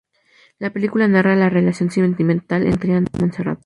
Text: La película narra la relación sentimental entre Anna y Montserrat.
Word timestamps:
La 0.57 0.71
película 0.71 1.07
narra 1.07 1.35
la 1.35 1.47
relación 1.47 1.91
sentimental 1.91 2.65
entre 2.65 2.95
Anna 2.95 3.05
y 3.15 3.21
Montserrat. 3.21 3.59